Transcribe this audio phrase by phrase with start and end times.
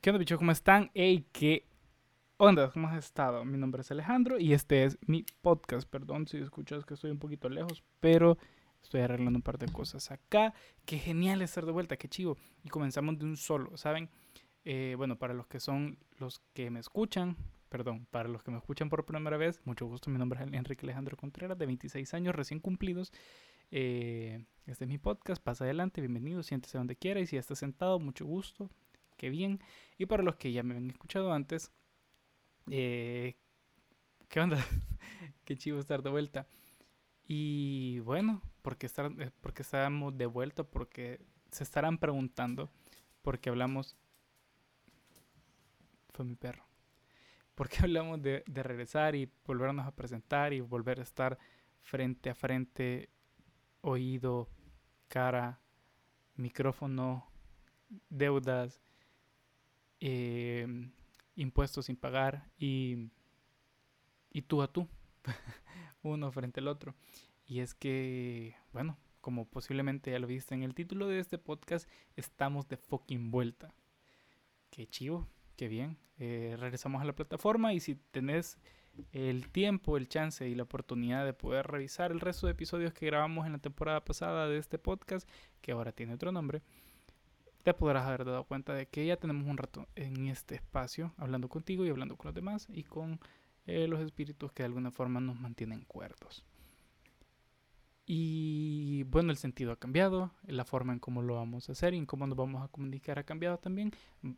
[0.00, 0.38] ¿Qué onda, bichos?
[0.38, 0.90] ¿Cómo están?
[0.94, 1.66] Hey, ¿qué
[2.38, 2.70] onda?
[2.70, 3.44] ¿Cómo has estado?
[3.44, 5.86] Mi nombre es Alejandro y este es mi podcast.
[5.86, 8.38] Perdón si escuchas que estoy un poquito lejos, pero
[8.82, 10.54] estoy arreglando un par de cosas acá.
[10.86, 12.38] Qué genial estar de vuelta, qué chivo.
[12.64, 14.08] Y comenzamos de un solo, ¿saben?
[14.64, 17.36] Eh, bueno, para los que son los que me escuchan,
[17.68, 20.08] perdón, para los que me escuchan por primera vez, mucho gusto.
[20.08, 23.12] Mi nombre es Enrique Alejandro Contreras, de 26 años, recién cumplidos.
[23.70, 27.54] Eh, este es mi podcast, pasa adelante, bienvenido, siéntese donde quiera y si ya está
[27.54, 28.70] sentado, mucho gusto,
[29.20, 29.60] qué bien.
[29.98, 31.70] Y para los que ya me han escuchado antes,
[32.70, 33.36] eh,
[34.30, 34.56] ¿qué onda?
[35.44, 36.46] qué chivo estar de vuelta.
[37.28, 42.70] Y bueno, porque, estar, eh, porque estamos de vuelta, porque se estarán preguntando,
[43.20, 43.94] porque hablamos...
[46.14, 46.64] Fue mi perro.
[47.54, 51.38] Porque hablamos de regresar y volvernos a presentar y volver a estar
[51.82, 53.10] frente a frente
[53.82, 54.48] oído,
[55.08, 55.60] cara,
[56.36, 57.30] micrófono,
[58.08, 58.80] deudas,
[60.00, 60.66] eh,
[61.36, 63.10] impuestos sin pagar y,
[64.32, 64.88] y tú a tú,
[66.02, 66.94] uno frente al otro.
[67.46, 71.88] Y es que, bueno, como posiblemente ya lo viste en el título de este podcast,
[72.16, 73.74] estamos de fucking vuelta.
[74.70, 75.98] Qué chivo, qué bien.
[76.18, 78.58] Eh, regresamos a la plataforma y si tenés
[79.12, 83.06] el tiempo, el chance y la oportunidad de poder revisar el resto de episodios que
[83.06, 85.28] grabamos en la temporada pasada de este podcast,
[85.60, 86.62] que ahora tiene otro nombre,
[87.62, 91.48] te podrás haber dado cuenta de que ya tenemos un rato en este espacio hablando
[91.48, 93.20] contigo y hablando con los demás y con
[93.66, 96.44] eh, los espíritus que de alguna forma nos mantienen cuerdos.
[98.06, 101.98] Y bueno, el sentido ha cambiado, la forma en cómo lo vamos a hacer y
[101.98, 103.92] en cómo nos vamos a comunicar ha cambiado también.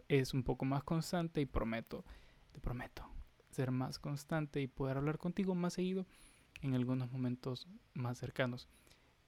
[0.09, 2.05] Es un poco más constante y prometo,
[2.53, 3.09] te prometo,
[3.51, 6.05] ser más constante y poder hablar contigo más seguido
[6.61, 8.69] en algunos momentos más cercanos.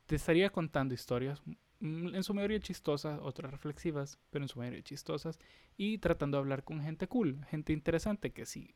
[0.05, 1.43] Te estaría contando historias,
[1.85, 5.39] en su mayoría chistosas, otras reflexivas, pero en su mayoría chistosas,
[5.77, 8.75] y tratando de hablar con gente cool, gente interesante, que si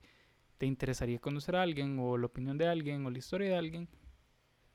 [0.58, 3.88] te interesaría conocer a alguien, o la opinión de alguien, o la historia de alguien,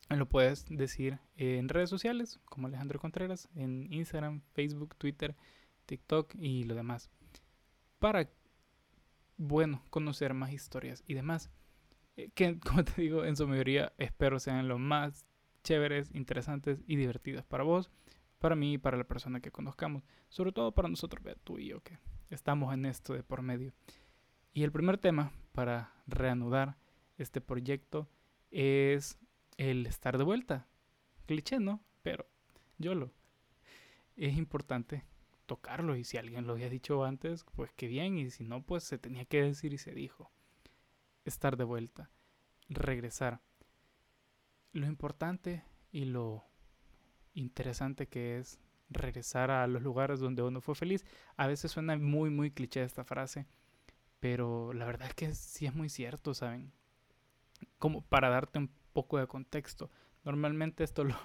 [0.10, 5.36] lo puedes decir en redes sociales, como Alejandro Contreras, en Instagram, Facebook, Twitter,
[5.86, 7.10] TikTok y lo demás.
[8.00, 8.30] Para
[9.38, 11.50] bueno conocer más historias y demás.
[12.16, 15.26] Eh, que, como te digo, en su mayoría espero sean lo más
[15.64, 17.90] chéveres, interesantes y divertidas para vos,
[18.44, 20.04] para mí y para la persona que conozcamos.
[20.28, 21.98] Sobre todo para nosotros, tú y yo, que
[22.30, 23.72] estamos en esto de por medio.
[24.52, 26.76] Y el primer tema para reanudar
[27.18, 28.10] este proyecto
[28.52, 29.18] es
[29.56, 30.68] el estar de vuelta.
[31.26, 31.86] Cliché, ¿no?
[32.02, 32.28] Pero
[32.78, 33.14] yo lo.
[34.18, 35.06] Es importante
[35.46, 38.84] tocarlo y si alguien lo había dicho antes, pues qué bien y si no, pues
[38.84, 40.34] se tenía que decir y se dijo.
[41.24, 42.10] Estar de vuelta,
[42.68, 43.40] regresar.
[44.74, 46.44] Lo importante y lo
[47.34, 51.06] interesante que es regresar a los lugares donde uno fue feliz.
[51.38, 53.46] A veces suena muy, muy cliché esta frase,
[54.20, 56.72] pero la verdad es que sí es muy cierto, ¿saben?
[57.80, 59.90] Como para darte un poco de contexto.
[60.24, 61.16] Normalmente esto lo,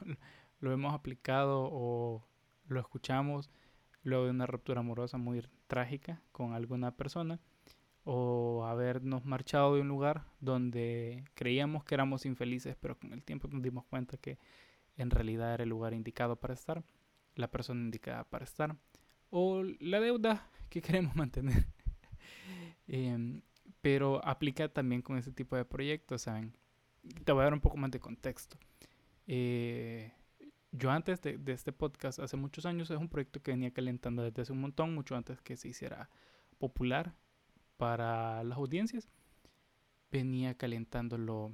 [0.60, 2.26] lo hemos aplicado o
[2.66, 3.50] lo escuchamos
[4.02, 7.40] luego de una ruptura amorosa muy trágica con alguna persona
[8.04, 13.48] o habernos marchado de un lugar donde creíamos que éramos infelices, pero con el tiempo
[13.48, 14.38] nos dimos cuenta que
[14.98, 16.84] en realidad era el lugar indicado para estar,
[17.34, 18.76] la persona indicada para estar,
[19.30, 21.66] o la deuda que queremos mantener.
[22.90, 23.42] Em,
[23.82, 26.54] pero aplica también con ese tipo de proyectos, ¿saben?
[27.24, 28.56] Te voy a dar un poco más de contexto.
[29.26, 30.10] Eh,
[30.72, 34.42] yo antes de, este podcast, hace muchos años, es un proyecto que venía calentando desde
[34.42, 36.08] hace un montón, mucho antes que se hiciera
[36.58, 37.14] popular
[37.76, 39.08] para las audiencias.
[40.10, 41.52] Venía calentándolo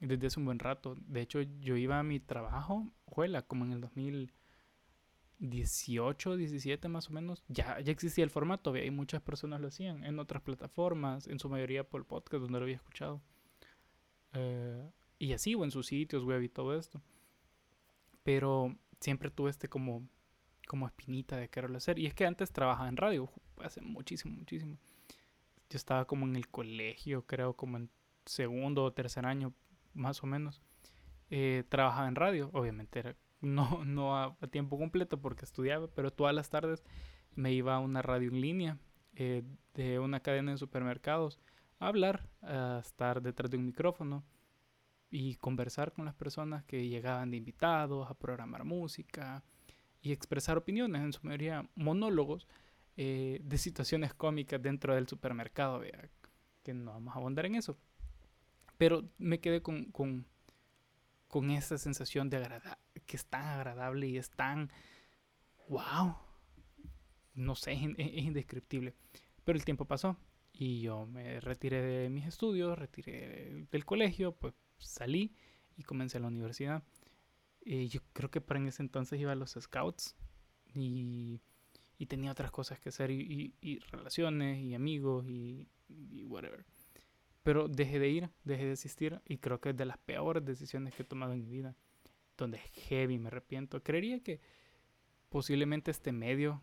[0.00, 0.96] desde hace un buen rato.
[1.06, 7.12] De hecho, yo iba a mi trabajo, juela, como en el 2018, 17 más o
[7.12, 7.44] menos.
[7.48, 11.48] Ya, ya existía el formato, y muchas personas lo hacían en otras plataformas, en su
[11.48, 13.22] mayoría por podcast, donde lo había escuchado.
[14.34, 17.00] Eh, y así, o en sus sitios web y todo esto.
[18.22, 20.06] Pero siempre tuve este como,
[20.66, 21.98] como espinita de quererlo hacer.
[21.98, 23.30] Y es que antes trabajaba en radio,
[23.62, 24.78] hace muchísimo, muchísimo.
[25.70, 27.90] Yo estaba como en el colegio, creo como en
[28.24, 29.52] segundo o tercer año,
[29.94, 30.60] más o menos.
[31.30, 36.34] Eh, trabajaba en radio, obviamente era no, no a, tiempo completo porque estudiaba, pero todas
[36.34, 36.84] las tardes
[37.34, 38.78] me iba a una radio en línea
[39.14, 39.42] eh,
[39.74, 41.40] de una cadena de supermercados
[41.78, 44.24] a hablar, a estar detrás de un micrófono
[45.10, 49.44] y conversar con las personas que llegaban de invitados, a programar música
[50.02, 52.48] y expresar opiniones, en su mayoría monólogos
[52.96, 56.08] eh, de situaciones cómicas dentro del supermercado, ¿vea?
[56.62, 57.76] que no vamos a abundar en eso.
[58.78, 60.26] Pero me quedé con, con,
[61.28, 64.70] con esa sensación de agradable, que es tan agradable y es tan,
[65.68, 66.16] wow,
[67.34, 68.94] no sé, es, indescriptible.
[69.44, 70.16] Pero el tiempo pasó
[70.52, 75.34] y yo me retiré de mis estudios, retiré del colegio, pues salí
[75.76, 76.82] y comencé la universidad.
[77.64, 80.14] Y yo creo que para en ese entonces iba a los scouts
[80.74, 81.40] y,
[81.98, 86.64] y tenía otras cosas que hacer y, y, relaciones y amigos y, y, whatever.
[87.44, 90.94] Pero dejé de ir, dejé de asistir y creo que es de las peores decisiones
[90.94, 91.76] que he tomado en mi vida.
[92.36, 93.82] Donde heavy me arrepiento.
[93.82, 94.40] Creería que
[95.28, 96.62] posiblemente este medio,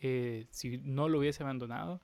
[0.00, 2.00] eh, si no lo hubiese abandonado,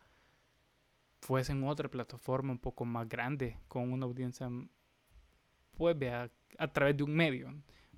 [1.20, 4.50] fuese en otra plataforma un poco más grande, con una audiencia,
[5.76, 7.52] pues vea, a través de un medio.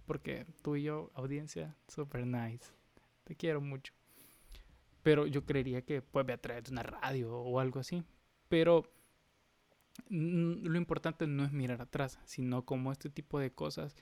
[0.07, 2.73] Porque tú y yo, audiencia, super nice.
[3.25, 3.93] Te quiero mucho.
[5.03, 8.05] Pero yo creería que pues a través de una radio o algo así.
[8.49, 8.85] Pero
[10.09, 13.97] lo importante no es mirar atrás, sino como este tipo de cosas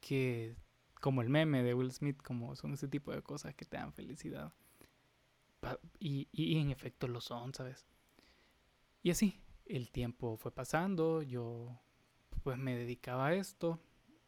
[0.00, 0.56] que,
[1.00, 3.92] como el meme de Will Smith, como son ese tipo de cosas que te dan
[3.92, 4.52] felicidad.
[5.98, 7.86] Y, y en efecto lo son, ¿sabes?
[9.02, 11.80] Y así, el tiempo fue pasando, yo
[12.42, 13.80] pues me dedicaba a esto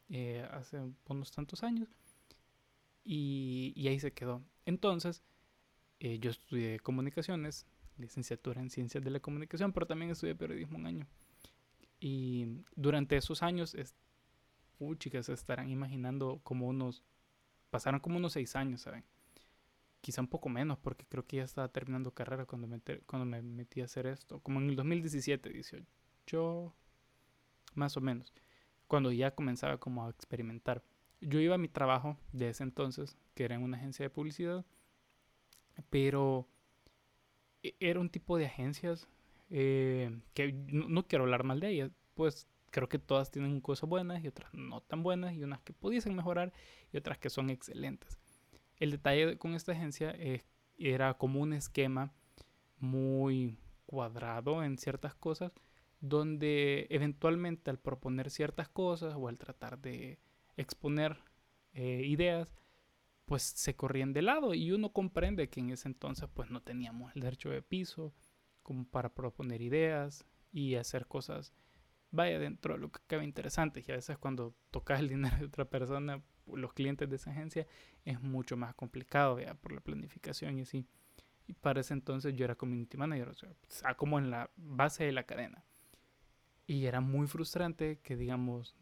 [0.09, 0.77] eh, hace
[1.07, 1.87] unos tantos años
[3.05, 4.43] y, ahí se quedó.
[4.65, 5.23] Entonces,
[5.99, 7.65] eh, yo estudié comunicaciones,
[7.99, 11.07] licenciatura en ciencias de la comunicación, pero también estudié periodismo un año.
[11.99, 13.95] Y durante esos años, es,
[14.97, 17.03] chicas, se estarán imaginando como unos,
[17.69, 19.03] pasaron como unos seis años, ¿saben?
[20.01, 23.41] quizá un poco menos, porque creo que ya estaba terminando carrera cuando me, cuando me
[23.41, 26.73] metí a hacer esto, como en el 2017, 18,
[27.75, 28.33] más o menos,
[28.87, 30.83] cuando ya comenzaba como a experimentar.
[31.21, 34.65] Yo iba a mi trabajo de ese entonces, que era en una agencia de publicidad,
[35.89, 36.47] pero
[37.79, 39.07] era un tipo de agencias
[39.49, 44.23] eh, que no, quiero hablar mal de ellas, pues creo que todas tienen cosas buenas
[44.23, 46.53] y otras no tan buenas, y unas que pudiesen mejorar
[46.93, 48.19] y otras que son excelentes.
[48.77, 50.15] El detalle con esta agencia
[50.77, 52.13] era como un esquema
[52.77, 55.51] muy cuadrado en ciertas cosas,
[55.99, 60.19] donde eventualmente al proponer ciertas cosas o al tratar de
[60.57, 61.17] exponer
[61.73, 62.53] eh, ideas,
[63.29, 67.15] pues se corrían de lado y uno comprende que en ese entonces pues no teníamos
[67.15, 68.11] el derecho de piso
[68.63, 71.53] como para proponer ideas y hacer cosas
[72.09, 75.45] vaya dentro de lo que cabe interesante y a veces cuando tocas el dinero de
[75.45, 77.67] otra persona los clientes de esa agencia
[78.03, 80.87] es mucho más complicado ya por la planificación y así.
[81.45, 83.33] Y para ese entonces yo era community manager, o
[83.67, 85.63] sea, como en la base de la cadena.
[86.65, 88.75] Y era muy frustrante que, digamos,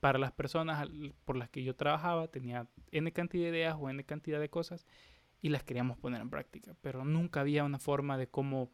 [0.00, 0.88] para las personas
[1.24, 4.86] por las que yo trabajaba, tenía N cantidad de ideas o N cantidad de cosas
[5.42, 8.70] y las queríamos poner en práctica, pero nunca había una forma de cómo,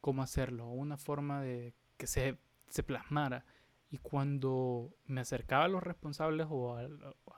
[0.00, 3.44] cómo hacerlo, una forma de que se, se plasmara.
[3.88, 6.88] Y cuando me acercaba a los responsables o a,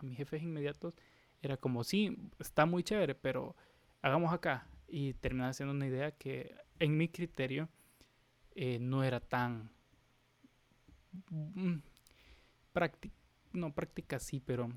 [0.02, 0.96] mis jefes inmediatos,
[1.42, 3.56] era como, sí, está muy chévere, pero
[4.00, 4.66] hagamos acá.
[4.88, 7.68] Y terminaba siendo una idea que en mi criterio
[8.54, 9.70] eh, no era tan
[11.30, 11.78] mm,
[12.74, 13.16] práctica,
[13.54, 14.70] no práctica sí, pero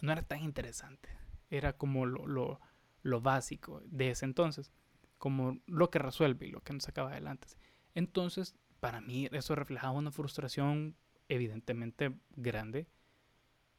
[0.00, 1.10] no era tan interesante.
[1.50, 2.60] Era como lo, lo,
[3.02, 4.72] lo básico de ese entonces,
[5.18, 7.48] como lo que resuelve y lo que nos sacaba adelante.
[7.94, 10.96] Entonces para mí eso reflejaba una frustración
[11.28, 12.88] evidentemente grande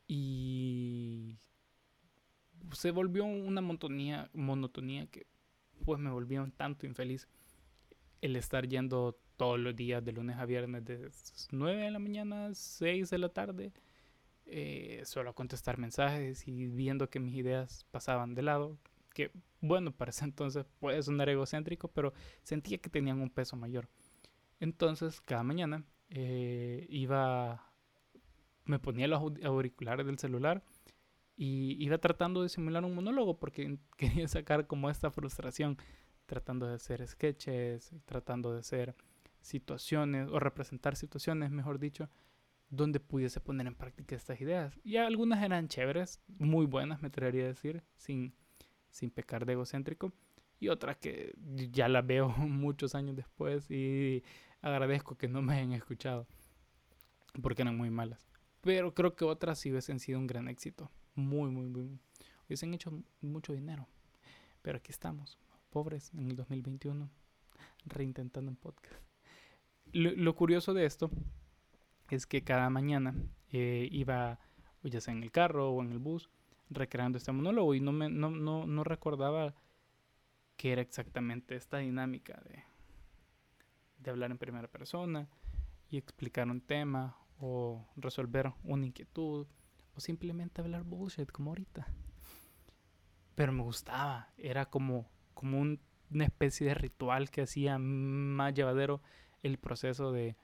[0.07, 1.39] y
[2.71, 5.27] se volvió una monotonía, monotonía que
[5.83, 7.27] pues me volvió un tanto infeliz
[8.21, 11.09] el estar yendo todos los días de lunes a viernes de
[11.51, 13.73] 9 de la mañana 6 de la tarde
[14.45, 18.77] eh, solo a contestar mensajes y viendo que mis ideas pasaban de lado
[19.13, 22.13] que bueno para ese entonces puede sonar egocéntrico pero
[22.43, 23.87] sentía que tenían un peso mayor.
[24.59, 27.69] Entonces, cada mañana eh, iba,
[28.63, 30.63] me ponía los auriculares del celular
[31.35, 35.77] y iba tratando de simular un monólogo porque quería sacar como esta frustración,
[36.25, 38.95] tratando de hacer sketches, tratando de hacer
[39.43, 42.09] situaciones o representar situaciones, mejor dicho,
[42.69, 44.79] donde pudiese poner en práctica estas ideas.
[44.83, 48.33] Y algunas eran chéveres, muy buenas, me atrevería a decir, sin,
[48.89, 50.11] sin pecar de egocéntrico.
[50.59, 51.35] Y otras que
[51.71, 54.23] ya las veo muchos años después y
[54.61, 56.25] agradezco que no me hayan escuchado
[57.41, 58.27] porque eran muy malas.
[58.61, 60.89] Pero creo que otras sí hubiesen sido un gran éxito.
[61.15, 61.99] Muy, muy, muy.
[62.47, 63.87] Hubiesen hecho mucho dinero.
[64.61, 65.37] Pero aquí estamos,
[65.69, 67.09] pobres, en el 2021,
[67.85, 69.12] reintentando un podcast.
[69.93, 71.09] Lo, curioso de esto
[72.09, 73.15] es que cada mañana
[73.51, 74.39] eh, iba,
[74.83, 76.29] ya sea en el carro o en el bus,
[76.69, 79.53] recreando este monólogo y no, me, no, no, no recordaba
[80.57, 82.63] que era exactamente esta dinámica de
[84.03, 85.27] de hablar en primera persona
[85.89, 89.47] y explicar un tema o resolver una inquietud
[89.95, 91.87] o simplemente hablar bullshit como ahorita.
[93.35, 95.79] Pero me gustaba, era como, como un
[96.11, 99.01] una especie de ritual que hacía más llevadero
[99.43, 100.35] el proceso de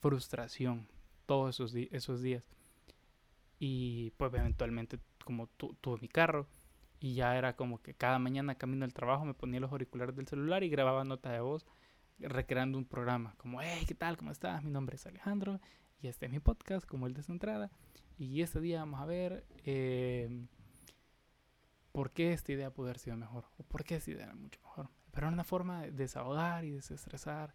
[0.00, 0.86] frustración
[1.26, 2.44] todos esos, esos días.
[3.58, 6.46] Y pues eventualmente como tuve mi carro
[6.98, 10.26] y ya era como que cada mañana camino al trabajo me ponía los auriculares del
[10.26, 11.66] celular y grababa notas de voz
[12.18, 14.16] recreando un programa como, hey, ¿qué tal?
[14.16, 14.62] ¿Cómo estás?
[14.62, 15.60] Mi nombre es Alejandro
[16.02, 17.70] y este es mi podcast como el de entrada
[18.18, 20.46] y este día vamos a ver eh,
[21.92, 24.60] por qué esta idea pudo haber sido mejor o por qué esta idea era mucho
[24.62, 24.90] mejor.
[25.10, 27.54] Pero era una forma de desahogar y desestresar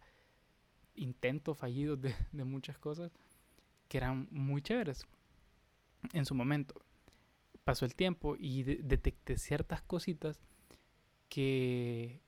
[0.96, 3.12] intentos fallidos de, muchas cosas
[3.88, 5.06] que eran muy chéveres
[6.12, 6.74] en su momento.
[7.64, 10.40] Pasó el tiempo y detecté ciertas cositas
[11.28, 12.20] que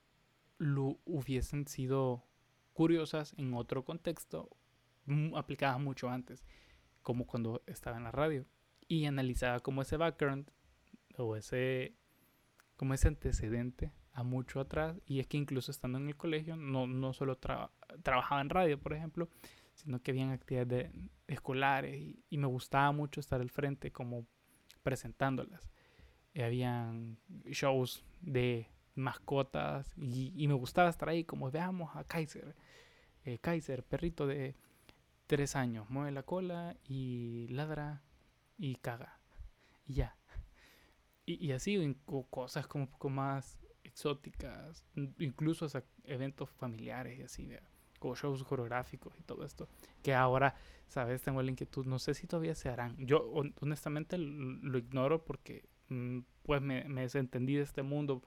[0.59, 2.25] lo hubiesen sido
[2.73, 4.51] curiosas en otro contexto,
[5.35, 6.45] aplicadas mucho antes,
[7.03, 8.47] como cuando estaba en la radio.
[8.89, 10.51] Y analizaba como ese background
[11.17, 11.95] o ese,
[12.77, 14.97] como ese antecedente mucho atrás.
[15.07, 18.93] Y es que incluso estando en el colegio, no, no solo trabajaba en radio, por
[18.93, 19.29] ejemplo,
[19.75, 20.91] sino que habían actividades
[21.27, 24.27] escolares y, me gustaba mucho estar al frente como
[24.83, 25.71] presentándolas.
[26.35, 32.57] Y habían shows de mascotas y, me gustaba estar ahí como veamos a Kaiser.
[33.25, 34.57] Eh, Kaiser, perrito de
[35.27, 38.03] tres años, mueve la cola y ladra
[38.57, 39.21] y caga.
[39.87, 40.17] Y ya.
[41.25, 41.97] Y, y así,
[42.31, 43.59] cosas como un poco más
[43.99, 44.85] exóticas,
[45.19, 45.67] incluso
[46.05, 47.51] eventos familiares y así,
[47.99, 49.69] como shows coreográficos y todo esto.
[50.05, 50.55] Que ahora,
[50.87, 52.97] sabes, tengo la inquietud, no sé si todavía se harán.
[52.99, 53.29] Yo
[53.61, 58.23] honestamente lo ignoro porque mm, pues me, me desentendí de este mundo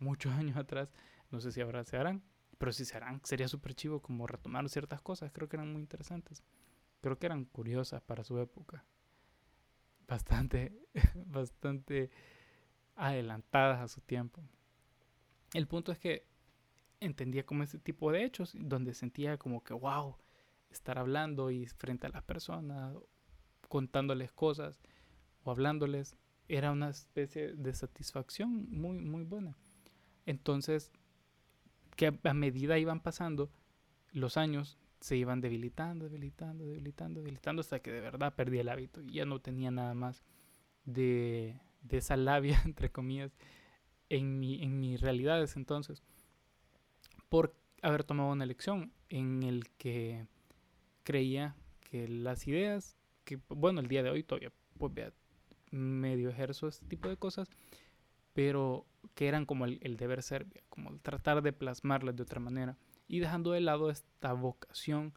[0.00, 0.90] muchos años atrás.
[1.30, 2.24] No sé si ahora se harán,
[2.58, 5.30] pero si se harán, sería súper chivo como retomar ciertas cosas.
[5.30, 6.42] Creo que eran muy interesantes.
[7.00, 8.84] Creo que eran curiosas para su época.
[10.08, 10.72] Bastante,
[11.14, 12.10] bastante
[12.96, 14.42] adelantadas a su tiempo.
[15.52, 16.26] El punto es que
[17.00, 20.16] entendía como ese tipo de hechos donde sentía como que, wow,
[20.70, 22.96] estar hablando y frente a las personas,
[23.68, 24.80] contándoles cosas
[25.44, 26.16] o hablándoles,
[26.48, 29.56] era una especie de satisfacción muy, muy buena.
[30.26, 30.90] Entonces,
[31.96, 33.50] que a medida iban pasando
[34.12, 39.02] los años, se iban debilitando, debilitando, debilitando, debilitando, hasta que de verdad perdí el hábito
[39.02, 40.22] y ya no tenía nada más
[40.84, 43.32] de, de esa labia, entre comillas,
[44.12, 46.02] en, mi, en mis realidades entonces,
[47.30, 50.26] por haber tomado una elección en el que
[51.02, 54.92] creía que las ideas, que bueno, el día de hoy todavía pues
[55.70, 57.48] medio ejerzo este tipo de cosas,
[58.34, 62.76] pero que eran como el, deber ser, como tratar de plasmarlas de otra manera
[63.08, 65.14] y dejando de lado esta vocación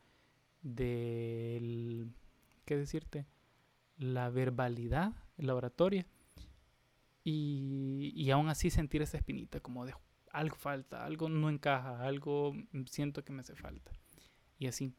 [0.61, 2.13] del,
[2.63, 3.25] ¿qué decirte?
[3.97, 6.07] La verbalidad, la oratoria
[7.25, 9.94] y, y aún así sentir esa espinita como de
[10.32, 12.53] algo falta, algo no encaja, algo
[12.86, 13.91] siento que me hace falta
[14.58, 14.94] y así.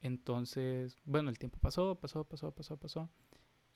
[0.00, 3.10] Entonces, bueno, el tiempo pasó, pasó, pasó, pasó, pasó.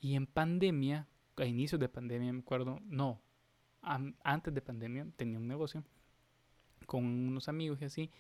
[0.00, 3.20] Y en pandemia, a inicios de pandemia, me acuerdo, no,
[3.80, 5.84] antes de pandemia tenía un negocio
[6.86, 8.10] con unos amigos y así,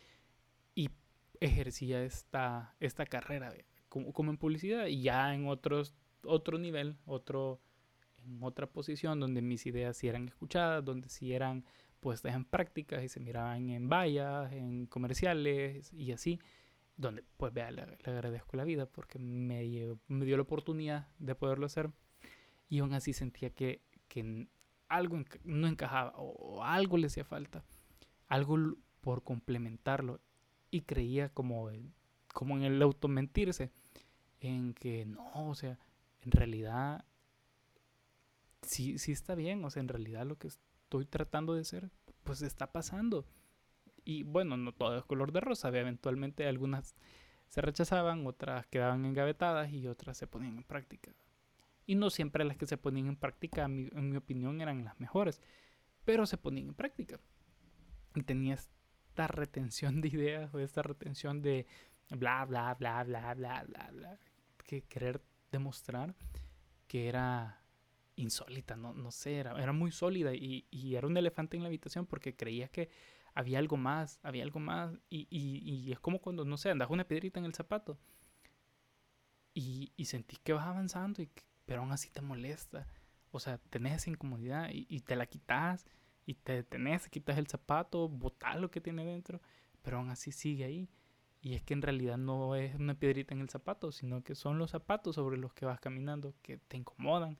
[0.74, 0.90] y
[1.40, 3.52] ejercía esta, esta carrera
[3.88, 7.60] como, en publicidad y ya en otros, otro nivel, otro,
[8.26, 11.64] en otra posición donde mis ideas sí eran escuchadas, donde sí eran
[12.00, 16.40] puestas en prácticas y se miraban en vallas, en comerciales y así,
[16.96, 19.62] donde pues vea, le, agradezco la vida porque me,
[20.08, 21.90] me dio la oportunidad de poderlo hacer.
[22.68, 24.48] Y aún así sentía que, que
[24.88, 27.64] algo no encajaba o, algo le hacía falta,
[28.28, 28.58] algo
[29.00, 30.20] por complementarlo.
[30.70, 31.68] Y creía como,
[32.32, 33.70] como en el automentirse,
[34.40, 35.78] en que no, o sea,
[36.22, 37.04] en realidad
[38.62, 41.90] sí, sí está bien, o sea, en realidad lo que estoy tratando de hacer,
[42.24, 43.26] pues está pasando.
[44.04, 46.96] Y bueno, no todo es color de rosa, eventualmente algunas
[47.48, 51.14] se rechazaban, otras quedaban engavetadas y otras se ponían en práctica.
[51.84, 55.42] Y no siempre las que se ponían en práctica, en mi, opinión, eran las mejores.
[56.04, 57.20] Pero se ponían en práctica.
[58.14, 61.66] Y tenía esta retención de ideas o esta retención de
[62.10, 64.18] bla, bla, bla, bla, bla, bla, bla.
[64.64, 66.14] Que querer demostrar
[66.86, 67.61] que era
[68.16, 71.68] insólita, no, no sé, era, era muy sólida y, y, era un elefante en la
[71.68, 72.90] habitación porque creía que
[73.34, 77.04] había algo más, había algo más y, y, es como cuando, no sé, andas una
[77.04, 77.98] piedrita en el zapato
[79.54, 81.30] y, sentís que vas avanzando y
[81.64, 82.86] pero aún así te molesta.
[83.30, 85.86] O sea, tenés esa incomodidad y, te la quitas
[86.26, 89.40] y te detenés, quitas el zapato, botas lo que tiene dentro,
[89.82, 90.88] pero aún así sigue ahí.
[91.40, 94.58] Y es que en realidad no es una piedrita en el zapato, sino que son
[94.58, 97.38] los zapatos sobre los que vas caminando que te incomodan,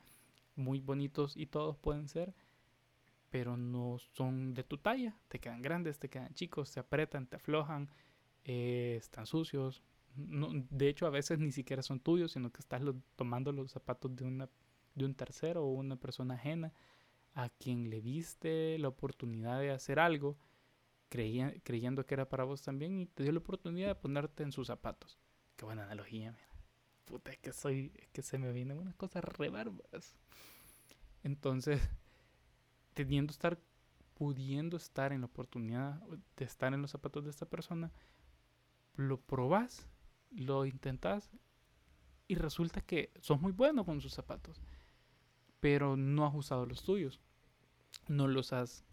[0.57, 2.35] muy bonitos y todos pueden ser,
[3.31, 7.37] pero no son de tu talla, te quedan grandes, te quedan chicos, se apretan, te
[7.37, 7.89] aflojan,
[8.45, 9.83] eh, están sucios.
[10.15, 12.83] No, de hecho, a veces ni siquiera son tuyos, sino que estás
[13.17, 14.51] tomando los zapatos de, una,
[14.95, 16.73] de un tercero o una persona ajena
[17.35, 20.37] a quien le viste la oportunidad de hacer algo,
[21.09, 24.67] creyendo que era para vos también, y te dio la oportunidad de ponerte en sus
[24.67, 25.19] zapatos.
[25.57, 26.52] Qué buena analogía, mira.
[27.13, 30.17] Puta, es que soy, que se me vienen unas cosas re bárbaras.
[31.23, 31.79] Entonces,
[32.95, 33.61] teniendo estar,
[34.15, 36.01] pudiendo estar en la oportunidad
[36.39, 37.93] de estar en los zapatos de esta persona,
[38.95, 39.87] lo probás,
[40.31, 41.31] lo intentás
[42.29, 44.63] y resulta que sos muy bueno con sus zapatos,
[45.61, 47.21] pero no has usado los tuyos,
[48.09, 48.87] no los has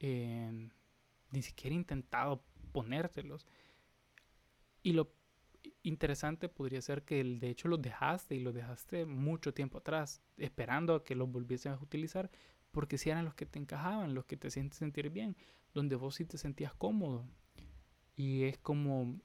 [0.00, 0.70] em,
[1.30, 3.46] ni siquiera intentado ponértelos.
[4.82, 5.12] Y lo
[5.82, 10.94] interesante podría ser que de hecho los dejaste y los dejaste mucho tiempo atrás, esperando
[10.94, 12.30] a que los volviesen a utilizar,
[12.70, 15.36] porque si eran los que te encajaban, los que te sienten sentir bien,
[15.74, 17.26] donde vos sí te sentías cómodo.
[18.16, 19.18] Y es como,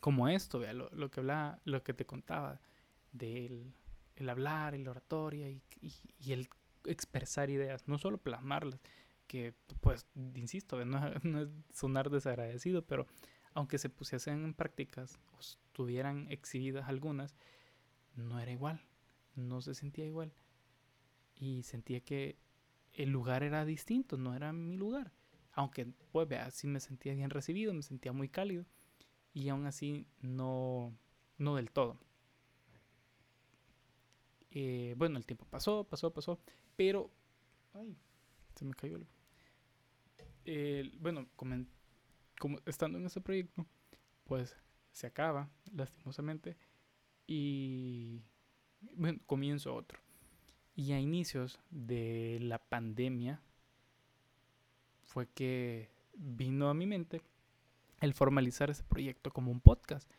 [0.00, 2.60] como esto, vea, lo, que hablaba, lo que te contaba,
[3.12, 3.72] del
[4.16, 5.62] el hablar, la oratoria y,
[6.32, 6.48] el
[6.84, 8.80] expresar ideas, no solo plasmarlas,
[9.26, 13.06] que pues, insisto, no, no es sonar desagradecido, pero
[13.54, 17.34] aunque se pusiesen en prácticas o estuvieran exhibidas algunas,
[18.16, 18.80] no era igual,
[19.34, 20.32] no se sentía igual
[21.36, 22.36] y sentía que
[22.92, 25.12] el lugar era distinto, no era mi lugar.
[25.54, 28.64] Aunque, pues, vea, sí me sentía bien recibido, me sentía muy cálido
[29.34, 30.94] y aún así no,
[31.38, 31.98] no del todo.
[34.50, 36.38] Eh, bueno, el tiempo pasó, pasó, pasó,
[36.76, 37.10] pero...
[37.74, 37.96] Ay,
[38.54, 39.08] se me cayó algo.
[41.00, 41.64] bueno, como,
[42.66, 43.66] estando en ese proyecto,
[44.24, 44.56] pues
[44.92, 46.56] se acaba, lastimosamente,
[47.26, 48.22] y
[48.94, 49.98] bueno, comienzo otro.
[50.74, 53.40] Y a inicios de la pandemia
[55.04, 57.22] fue que vino a mi mente
[58.00, 60.10] el formalizar ese proyecto como un podcast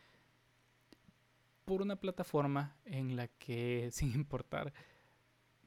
[1.65, 4.73] por una plataforma en la que sin importar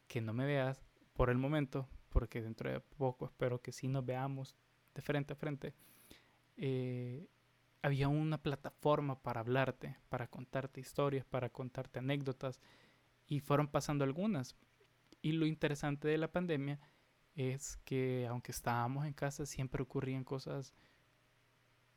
[0.09, 0.83] que no me veas
[1.14, 4.54] por el momento, porque dentro de poco espero que sí nos veamos
[4.94, 5.74] de frente a frente,
[6.56, 7.28] eh,
[7.82, 12.60] había una plataforma para hablarte, para contarte historias, para contarte anécdotas,
[13.26, 14.56] y fueron pasando algunas.
[15.22, 16.80] Y lo interesante de la pandemia
[17.34, 20.74] es que aunque estábamos en casa, siempre ocurrían cosas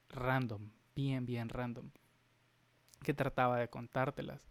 [0.10, 1.92] random, bien, bien random,
[3.04, 4.48] que trataba de contártelas.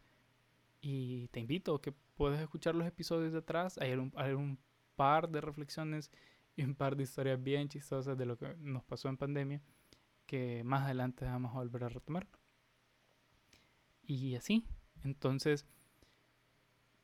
[0.80, 3.78] Y te invito a que puedes escuchar los episodios de atrás.
[3.78, 4.58] Hay un, hay un
[4.96, 6.10] par de reflexiones
[6.56, 9.62] y un par de historias bien chistosas de lo que nos pasó en pandemia
[10.28, 12.28] que más adelante vamos a volver a retomar.
[14.02, 14.64] Y así,
[15.02, 15.66] entonces,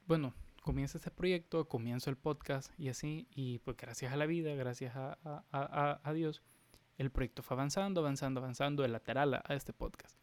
[0.07, 4.55] bueno, comienza este proyecto, comienzo el podcast y así, y pues gracias a la vida,
[4.55, 6.43] gracias a, Dios,
[6.99, 10.17] el proyecto fue avanzando, avanzando, avanzando de lateral a, este podcast.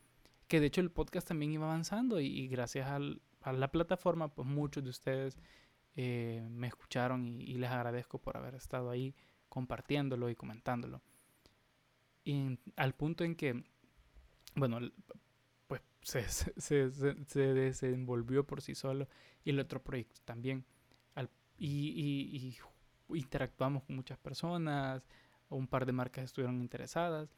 [0.47, 4.83] Que de hecho el podcast también iba avanzando y, gracias a la plataforma, pues muchos
[4.83, 5.39] de ustedes
[5.95, 9.15] eh, me escucharon y, les agradezco por haber estado ahí
[9.49, 11.01] compartiéndolo y comentándolo.
[12.23, 13.63] Y al punto en que,
[14.55, 14.79] bueno,
[15.67, 19.07] pues se, se, se, desenvolvió por sí solo
[19.43, 20.65] y el otro proyecto también.
[21.57, 22.57] y,
[23.13, 25.03] interactuamos con muchas personas,
[25.49, 27.29] un par de marcas estuvieron interesadas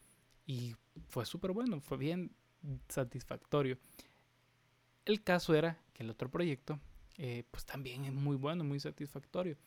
[0.46, 0.76] y
[1.08, 2.32] fue súper bueno, fue bien
[2.88, 3.78] satisfactorio.
[5.06, 6.80] El caso era que el otro proyecto
[7.18, 9.58] eh, pues también es muy bueno, muy satisfactorio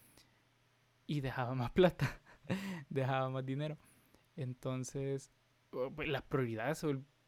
[1.06, 2.20] y dejaba más plata,
[2.88, 3.78] dejaba más dinero.
[4.36, 5.30] Entonces
[5.70, 6.84] pues, las prioridades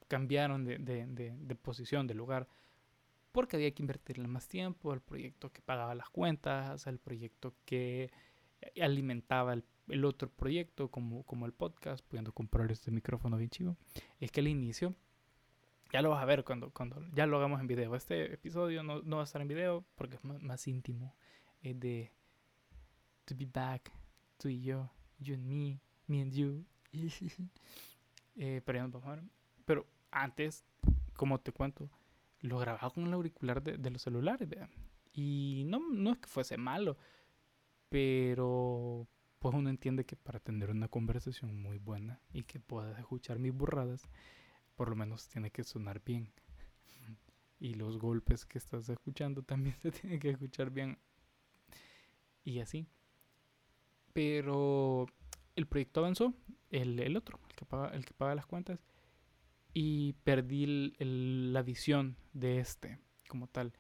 [0.06, 2.48] cambiaron de, posición, de lugar,
[3.32, 8.10] porque había que invertirle más tiempo al proyecto que pagaba las cuentas, al proyecto que
[8.80, 13.76] alimentaba el, otro proyecto como, como el podcast, pudiendo comprar este micrófono bien chivo.
[14.20, 14.94] Es que al inicio,
[15.92, 17.94] ya lo vas a ver cuando, cuando ya lo hagamos en video.
[17.94, 21.14] Este episodio no, no va a estar en video porque es más, íntimo.
[21.62, 22.12] Es de
[23.24, 23.90] to be back,
[24.36, 26.64] tú y yo, you and me, me and you.
[28.36, 28.62] Eh,
[29.64, 30.64] pero, antes,
[31.14, 31.90] como te cuento,
[32.40, 34.48] lo grababa con el auricular de, los celulares,
[35.12, 36.96] Y no, no es que fuese malo,
[37.88, 39.06] pero
[39.38, 43.54] pues uno entiende que para tener una conversación muy buena y que puedas escuchar mis
[43.54, 44.08] burradas,
[44.74, 46.32] por lo menos tiene que sonar bien.
[47.60, 50.98] Y los golpes que estás escuchando también se tienen que escuchar bien.
[52.44, 52.86] Y así.
[54.12, 55.06] Pero
[55.56, 56.34] el proyecto avanzó,
[56.70, 58.80] el, el otro, el que, paga, el que paga las cuentas,
[59.72, 63.72] y perdí la visión de este como tal,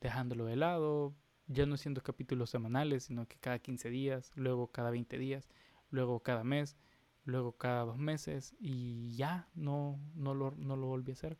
[0.00, 1.14] dejándolo de lado,
[1.46, 5.48] ya no siendo capítulos semanales, sino que cada 15 días, luego cada 20 días,
[5.90, 6.76] luego cada mes,
[7.24, 11.38] luego cada dos meses y ya no, no, lo, no lo volví a hacer.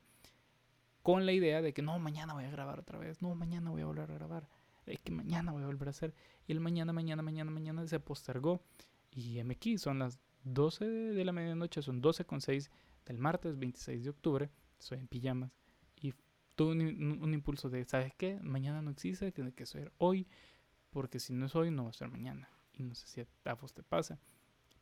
[1.02, 3.82] Con la idea de que no, mañana voy a grabar otra vez, no, mañana voy
[3.82, 4.48] a volver a grabar,
[4.84, 6.14] es que mañana voy a volver a hacer.
[6.46, 8.60] Y el mañana, mañana, mañana, mañana se postergó
[9.10, 12.70] y aquí son las 12 de la medianoche, son 12 con 6
[13.06, 15.52] del martes 26 de octubre, soy en pijamas
[15.96, 16.14] y
[16.56, 18.38] tuve un, impulso de, ¿sabes qué?
[18.42, 20.26] Mañana no existe, tiene que ser hoy,
[20.90, 22.48] porque si no es hoy, no va a ser mañana.
[22.72, 24.18] Y no sé si a vos te pasa,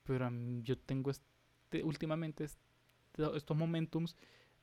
[0.05, 0.31] pero
[0.63, 4.17] yo tengo este, últimamente estos momentums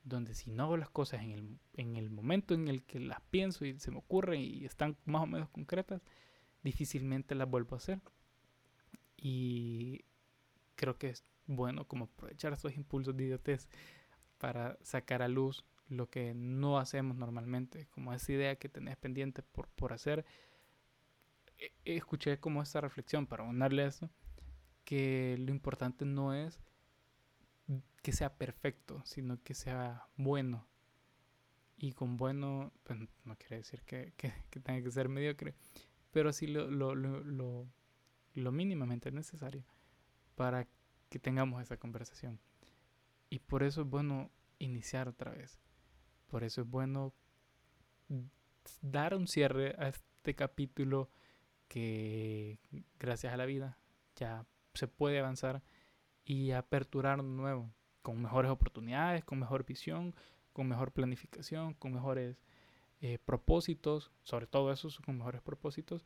[0.04, 3.22] donde si no hago las cosas en el, en el momento en el que las
[3.22, 6.02] pienso y se me ocurren y están más o menos concretas,
[6.64, 8.02] difícilmente las vuelvo a hacer.
[9.18, 10.06] Y
[10.76, 13.70] creo que es bueno como aprovechar estos impulsos de idiotez
[14.38, 19.44] para sacar a luz lo que no hacemos normalmente, como esa idea que tenés pendiente
[19.44, 20.26] por, por hacer.
[21.58, 24.10] E, escuché como esta reflexión para unirle a eso,
[24.84, 26.60] que lo importante no es
[28.02, 30.68] que sea perfecto, sino que sea bueno.
[31.78, 35.56] Y con bueno, pues no quiere decir que, que, tenga que ser mediocre,
[36.12, 37.68] pero sí lo, lo, lo,
[38.34, 39.66] lo mínimamente necesario
[40.36, 40.67] para
[41.10, 42.39] que tengamos esa conversación.
[43.30, 45.60] Y por eso es bueno iniciar otra vez.
[46.28, 47.13] Por eso es bueno
[48.82, 51.10] dar un cierre a este capítulo
[51.67, 52.60] que
[53.00, 53.78] gracias a la vida
[54.15, 55.63] ya se puede avanzar
[56.24, 57.71] y aperturar nuevo,
[58.02, 60.15] con mejores oportunidades, con mejor visión,
[60.54, 62.38] con mejor planificación, con mejores
[63.02, 66.06] eh, propósitos, sobre todo eso, con mejores propósitos.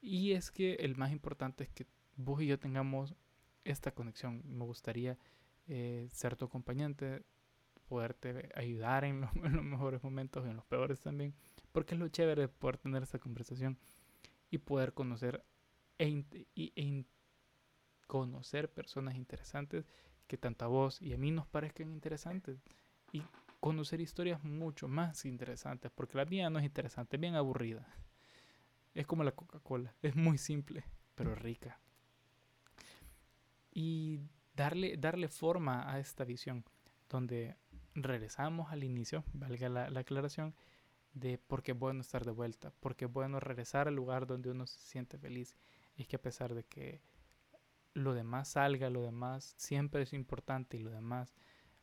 [0.00, 1.86] Y es que el más importante es que
[2.16, 3.14] vos y yo tengamos
[3.66, 4.42] esta conexión.
[4.46, 5.18] Me gustaría
[5.68, 7.24] eh, ser tu acompañante,
[7.88, 11.34] poderte ayudar en, los mejores momentos y en los peores también,
[11.72, 13.78] porque es lo chévere poder tener esta conversación
[14.50, 15.44] y poder conocer
[15.98, 16.24] e,
[16.54, 17.04] e
[18.06, 19.84] conocer personas interesantes
[20.28, 22.58] que tanto a vos y a mí nos parezcan interesantes
[23.12, 23.22] y
[23.58, 27.86] conocer historias mucho más interesantes, porque la mía no es interesante, es bien aburrida.
[28.94, 31.80] Es como la Coca-Cola, es muy simple, pero rica
[33.76, 34.22] y
[34.54, 36.64] darle, darle forma a esta visión,
[37.10, 37.56] donde
[37.94, 40.54] regresamos al inicio, valga la, aclaración,
[41.12, 44.50] de por qué es bueno estar de vuelta, porque es bueno regresar al lugar donde
[44.50, 45.58] uno se siente feliz.
[45.94, 47.02] Es que a pesar de que
[47.92, 51.34] lo demás salga, lo demás siempre es importante y lo demás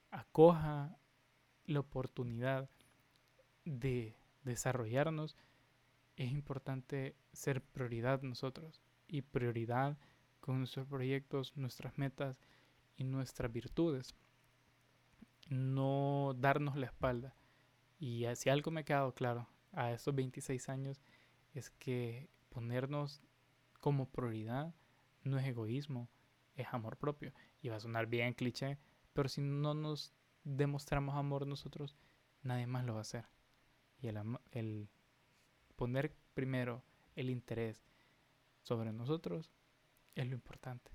[0.09, 0.97] acoja
[1.65, 2.71] la oportunidad
[3.65, 5.37] de desarrollarnos,
[6.15, 9.95] es importante ser prioridad nosotros y prioridad
[10.43, 12.37] con nuestros proyectos, nuestras metas
[12.97, 14.13] y nuestras virtudes.
[15.47, 17.33] No darnos la espalda.
[17.97, 21.01] Y si algo me ha quedado claro a estos 26 años
[21.53, 23.23] es que ponernos
[23.79, 24.75] como prioridad
[25.23, 26.09] no es egoísmo,
[26.55, 27.33] es amor propio.
[27.61, 28.77] Y va a sonar bien cliché,
[29.13, 31.95] pero si no nos demostramos amor nosotros,
[32.41, 33.29] nadie más lo va a hacer.
[34.01, 34.19] Y el,
[34.51, 34.89] el
[35.77, 36.83] poner primero
[37.15, 37.81] el interés
[38.61, 39.53] sobre nosotros
[40.15, 40.91] es lo importante.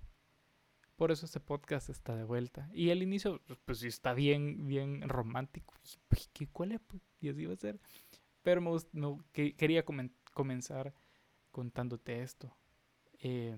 [0.96, 2.68] Por eso este podcast está de vuelta.
[2.72, 5.74] Y el inicio, pues sí está bien, bien romántico.
[6.08, 6.80] Pues, ¿Qué, ¿Cuál es?
[6.80, 7.78] Pues, y así va a ser.
[8.42, 8.72] Pero me,
[9.32, 9.84] quería
[10.32, 10.92] comenzar
[11.52, 12.52] contándote esto.
[13.20, 13.56] Eh,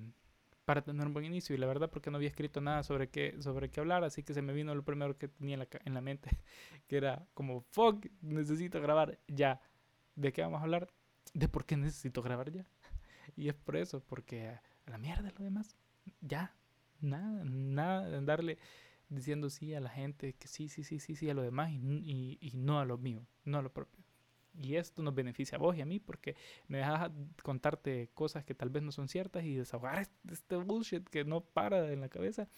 [0.67, 1.55] para tener un buen inicio.
[1.55, 4.05] Y la verdad, porque no había escrito nada sobre qué, sobre qué hablar.
[4.05, 6.31] Así que se me vino lo primero que tenía en la, en la mente.
[6.89, 9.61] Que era como, fuck, necesito grabar ya.
[10.15, 10.89] ¿De qué vamos a hablar?
[11.33, 12.67] De por qué necesito grabar ya.
[13.37, 15.77] Y es por eso, porque la mierda lo demás.
[16.21, 16.55] Ya,
[17.01, 18.59] nada, nada de andarle
[19.09, 22.39] diciendo sí a la gente, que sí, sí, sí, sí, sí a lo demás y,
[22.41, 24.03] y, no a lo mío, no a lo propio.
[24.61, 26.37] Y esto nos beneficia a vos y a mí porque
[26.69, 27.11] me dejas
[27.43, 31.93] contarte cosas que tal vez no son ciertas y desahogar este bullshit que no para
[31.93, 32.49] en la cabeza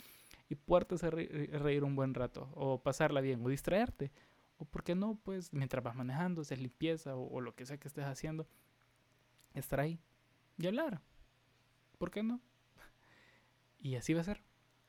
[0.48, 4.12] y poderte hacer reír un buen rato o pasarla bien o distraerte.
[4.58, 7.78] O por qué no, pues mientras vas manejando, haces limpieza o, o lo que sea
[7.78, 8.46] que estés haciendo,
[9.54, 9.98] estar ahí
[10.58, 11.00] y hablar.
[12.02, 12.40] ¿Por qué no?
[13.78, 14.42] Y así va a ser.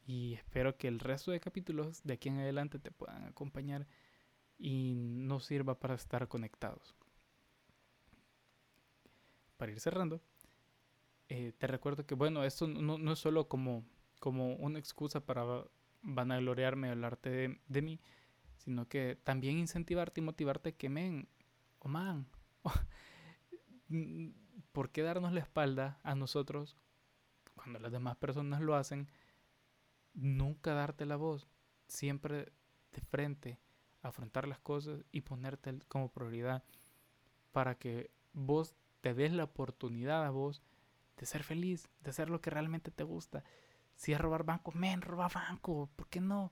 [0.08, 3.86] Y espero que el resto de capítulos de aquí en adelante te puedan acompañar
[4.58, 6.96] y nos sirva para estar conectados.
[9.58, 10.24] Para ir cerrando,
[11.30, 13.86] eh, te recuerdo que, bueno, esto no, es solo como,
[14.20, 15.46] como una excusa para
[16.02, 18.00] vanagloriarme y hablarte de, mí,
[18.58, 21.28] sino que también incentivarte y motivarte que, men,
[21.78, 22.26] o man,
[24.72, 26.76] ¿por qué darnos la espalda a nosotros
[27.64, 29.08] cuando las demás personas lo hacen,
[30.14, 31.48] nunca darte la voz,
[31.88, 32.52] siempre
[32.92, 33.60] de frente,
[34.02, 36.64] afrontar las cosas y ponerte como prioridad
[37.52, 40.62] para que vos te des la oportunidad a vos
[41.18, 43.44] de ser feliz, de hacer lo que realmente te gusta.
[43.96, 46.52] Si es robar banco, men, roba banco, ¿por qué no?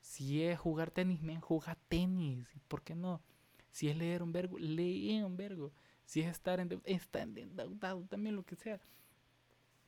[0.00, 3.22] Si es jugar tenis, men, juega tenis, ¿por qué no?
[3.70, 5.72] Si es leer un vergo, lee un vergo.
[6.04, 8.80] Si es estar en está endeudado, también lo que sea.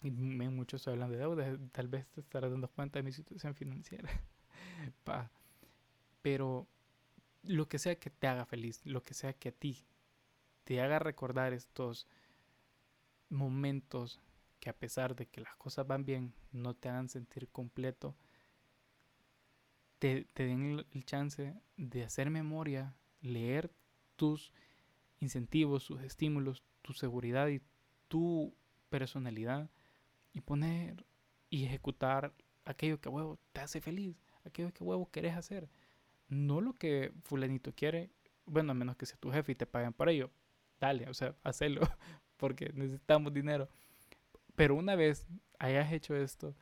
[0.03, 3.13] Y men, mucho estoy hablando de deuda, tal vez te estarás dando cuenta de mi
[3.13, 4.11] situación financiera.
[5.05, 5.31] pa.
[6.23, 6.67] Pero
[7.43, 9.85] lo que sea que te haga feliz, lo que sea que a ti
[10.65, 12.07] te haga recordar estos
[13.29, 14.21] momentos
[14.61, 18.15] que a pesar de que las cosas van bien, no te hagan sentir completo,
[19.99, 23.73] te, den el chance de hacer memoria, leer
[24.17, 24.53] tus
[25.21, 27.61] incentivos, sus estímulos, tu seguridad y
[28.09, 28.55] tu
[28.89, 29.71] personalidad
[30.33, 31.05] y poner
[31.51, 32.33] y ejecutar
[32.65, 35.69] aquello que huevo te hace feliz, aquello que huevo querés hacer.
[36.29, 38.11] No lo que fulanito quiere,
[38.47, 40.31] bueno, a menos que sea tu jefe y te paguen por ello.
[40.81, 41.83] Dale, o sea, hacelo,
[42.37, 43.69] porque necesitamos dinero.
[44.55, 45.27] Pero una vez
[45.59, 46.55] hayas hecho esto,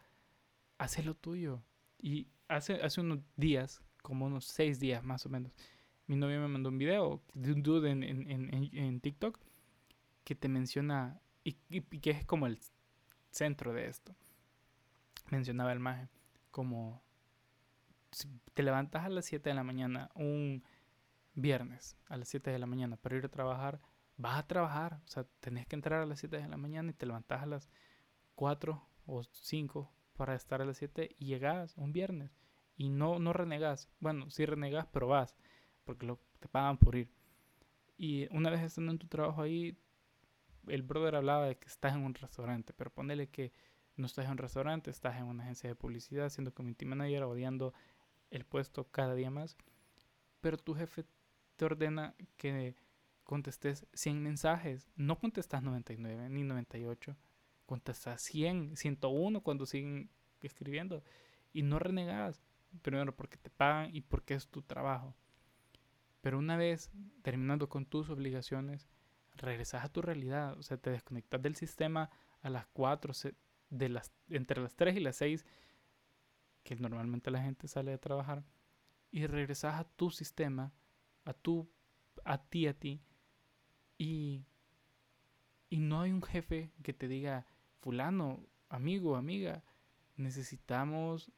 [0.78, 1.62] hazlo tuyo.
[1.98, 5.52] Y hace, hace unos días, como unos seis días más o menos,
[6.06, 9.38] mi novia me mandó un video de un dude en, en, en, TikTok
[10.24, 12.58] que te menciona y, que es como el
[13.30, 14.14] centro de esto.
[15.30, 16.08] Mencionaba el maje
[16.50, 17.02] como
[18.54, 20.64] te levantas a las 7 de la mañana un
[21.34, 23.80] viernes a las 7 de la mañana para ir a trabajar,
[24.16, 26.94] vas a trabajar, o sea, tenés que entrar a las 7 de la mañana y
[26.94, 27.70] te levantas a las
[28.34, 32.36] 4 o 5 para estar a las 7 y llegas un viernes
[32.76, 33.88] y no, no renegas.
[34.00, 35.36] Bueno, sí renegas, pero vas,
[35.84, 37.10] porque te pagan por ir.
[37.96, 39.76] Y una vez estando en tu trabajo ahí,
[40.66, 43.52] el brother hablaba de que estás en un restaurante, pero ponele que
[43.96, 47.74] no estás en un restaurante, estás en una agencia de publicidad, siendo community manager, odiando
[48.30, 49.56] el puesto cada día más,
[50.40, 51.04] pero tu jefe
[51.56, 52.74] te ordena que
[53.24, 57.16] contestes 100 mensajes, no contestas 99 ni 98,
[57.66, 61.02] contestas 100, 101 cuando siguen escribiendo.
[61.52, 62.40] Y no renegas,
[62.82, 65.14] primero porque te pagan y porque es tu trabajo.
[66.20, 66.90] Pero una vez
[67.22, 68.88] terminando con tus obligaciones,
[69.34, 72.10] regresas a tu realidad, o sea, te desconectas del sistema
[72.42, 73.12] a las 4,
[73.70, 75.46] de las, entre las 3 y las 6,
[76.62, 78.44] que normalmente la gente sale de trabajar,
[79.10, 80.72] y regresas a tu sistema,
[81.24, 81.68] a tu,
[82.24, 83.02] a ti, a ti,
[83.98, 84.44] y,
[85.68, 87.46] y no hay un jefe que te diga,
[87.80, 89.62] fulano, amigo, amiga,
[90.16, 91.30] necesitamos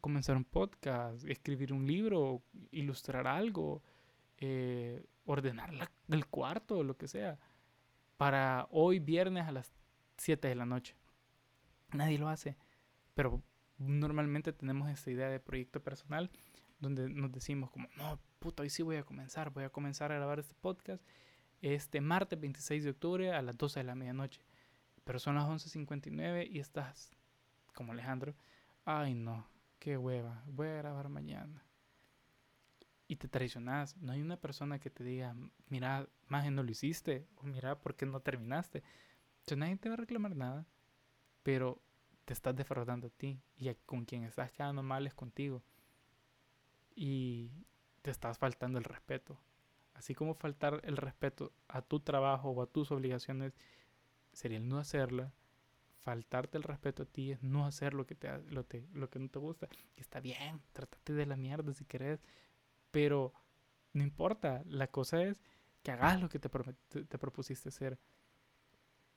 [0.00, 3.82] comenzar un podcast, escribir un libro, ilustrar algo,
[4.38, 5.70] eh, ordenar
[6.08, 7.38] el cuarto, lo que sea,
[8.16, 9.72] para hoy viernes a las
[10.16, 10.96] 7 de la noche.
[11.92, 12.56] Nadie lo hace,
[13.14, 13.42] pero
[13.78, 16.30] normalmente tenemos esta idea de proyecto personal
[16.80, 20.16] donde nos decimos como, no, puta, hoy sí voy a comenzar, voy a comenzar a
[20.16, 21.02] grabar este podcast
[21.62, 24.40] este martes 26 de octubre a las 12 de la medianoche.
[25.04, 27.10] Pero son las 11.59 y estás
[27.74, 28.34] como Alejandro,
[28.84, 29.48] ay no,
[29.78, 31.64] qué hueva, voy a grabar mañana.
[33.08, 35.34] Y te traicionas, no hay una persona que te diga,
[35.68, 38.82] mira, más no lo hiciste, o mira, ¿por qué no terminaste?
[39.40, 40.66] Entonces nadie te va a reclamar nada,
[41.42, 41.82] pero
[42.26, 45.62] te estás defraudando a ti y con quien estás quedando mal es contigo.
[46.94, 47.50] Y
[48.02, 49.40] te estás faltando el respeto.
[49.94, 53.54] Así como faltar el respeto a tu trabajo o a tus obligaciones
[54.34, 55.32] sería el no hacerla.
[56.00, 59.28] Faltarte el respeto a ti es no hacer lo que, te, lo, lo que no
[59.28, 59.68] te gusta.
[59.96, 62.20] Y está bien, trátate de la mierda si querés.
[62.90, 63.32] Pero
[63.92, 64.62] no importa.
[64.66, 65.40] La cosa es
[65.82, 67.98] que hagas lo que te, te propusiste hacer.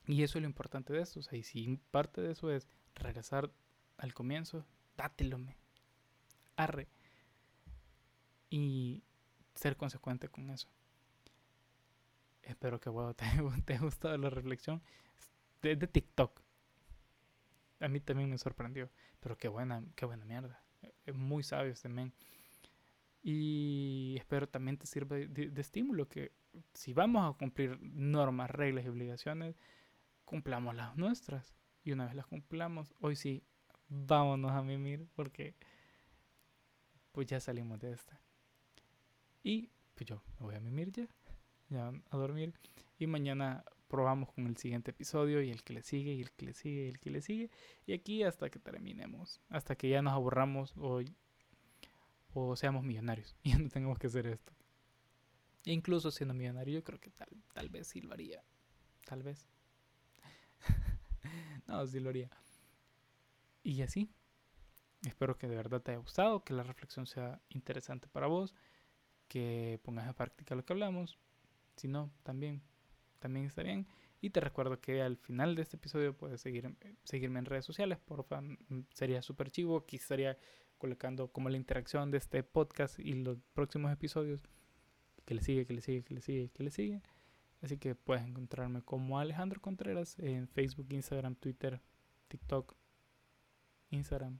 [0.07, 1.19] Y eso es lo importante de esto.
[1.19, 3.51] O sea, y si parte de eso es regresar
[3.97, 4.65] al comienzo,
[4.97, 5.57] dátelo, me.
[6.55, 6.87] Arre.
[8.49, 9.03] Y
[9.55, 10.67] ser consecuente con eso.
[12.43, 13.25] Espero que bueno, te,
[13.65, 14.81] te haya gustado la reflexión.
[15.61, 16.41] Es de, TikTok.
[17.79, 18.89] A mí también me sorprendió.
[19.19, 20.63] Pero qué buena, qué buena mierda.
[21.05, 22.13] Es muy sabio este men.
[23.23, 26.31] Y espero también te sirva de estímulo que
[26.73, 29.55] si vamos a cumplir normas, reglas y obligaciones,
[30.25, 31.53] cumplamos las nuestras.
[31.83, 33.43] Y una vez las cumplamos, hoy sí,
[33.89, 35.55] vámonos a mimir porque
[37.11, 38.19] pues ya salimos de esta.
[39.43, 41.07] Y pues yo me voy a mimir ya,
[41.69, 42.53] ya a dormir.
[42.97, 46.45] Y mañana probamos con el siguiente episodio y el que le sigue y el que
[46.45, 47.49] le sigue y el que le sigue.
[47.85, 51.01] Y aquí hasta que terminemos, hasta que ya nos aburramos o,
[52.33, 54.53] o seamos millonarios y no tengamos que hacer esto.
[55.65, 58.43] E incluso siendo millonario, yo creo que tal, tal vez sí lo haría.
[59.05, 59.47] Tal vez.
[61.67, 62.29] no, sí lo haría.
[63.63, 64.09] Y así.
[65.05, 68.53] Espero que de verdad te haya gustado, que la reflexión sea interesante para vos,
[69.27, 71.17] que pongas en práctica lo que hablamos.
[71.75, 72.61] Si no, también
[73.21, 73.87] también está bien.
[74.19, 77.97] Y te recuerdo que al final de este episodio puedes seguir, seguirme en redes sociales,
[77.99, 78.41] porfa,
[78.93, 79.85] sería súper chivo.
[79.87, 80.37] Estaría
[80.81, 84.41] colocando como la interacción de este podcast y los próximos episodios.
[85.25, 87.01] Que le sigue, que le sigue, que le sigue, que le sigue.
[87.61, 91.79] Así que puedes encontrarme como Alejandro Contreras en Facebook, Instagram, Twitter,
[92.29, 92.75] TikTok,
[93.91, 94.39] Instagram,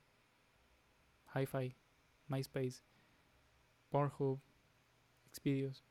[1.36, 1.76] HiFi,
[2.28, 2.82] MySpace,
[3.92, 4.42] Pornhub,
[5.32, 5.86] Xvideos.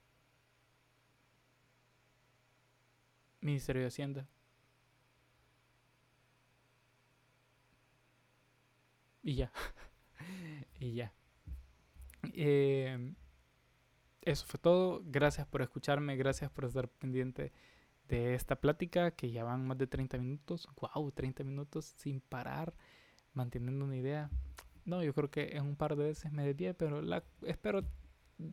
[3.41, 4.29] Ministerio de Hacienda.
[9.23, 9.53] Y ya.
[10.81, 11.13] y ya.
[12.35, 13.15] Eh,
[14.23, 15.03] eso fue todo.
[15.05, 16.17] Gracias por escucharme.
[16.17, 17.53] Gracias por estar pendiente
[18.09, 20.69] de esta plática que ya van más de 30 minutos.
[20.81, 21.13] ¡Wow!
[21.13, 22.75] 30 minutos sin parar,
[23.33, 24.31] manteniendo una idea.
[24.85, 27.85] No, yo creo que en un par de veces me desvié, pero la, espero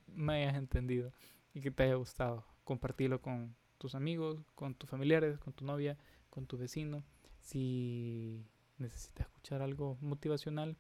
[0.08, 1.12] me hayas entendido
[1.54, 2.46] y que te haya gustado.
[2.64, 5.98] Compartirlo con tus amigos, con tus familiares, con tu novia,
[6.30, 7.04] con tu vecino.
[7.42, 8.46] Si
[8.78, 10.78] necesitas escuchar algo motivacional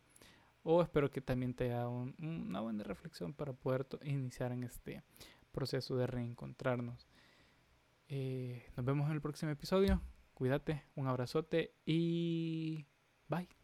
[0.69, 5.01] o espero que también te haga una buena reflexión para poder iniciar en este
[5.53, 7.07] proceso de reencontrarnos.
[8.09, 10.01] Eh, nos vemos en el próximo episodio.
[10.33, 12.85] Cuídate, un abrazote y
[13.29, 13.56] bye.